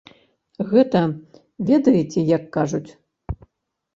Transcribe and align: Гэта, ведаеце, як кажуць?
Гэта, 0.69 1.01
ведаеце, 1.69 2.19
як 2.37 2.43
кажуць? 2.57 2.91